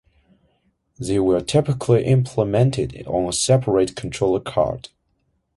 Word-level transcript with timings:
They 0.99 1.19
were 1.19 1.41
typically 1.41 2.05
implemented 2.05 3.05
on 3.05 3.29
a 3.29 3.31
separate 3.31 3.95
controller 3.95 4.39
card. 4.39 4.89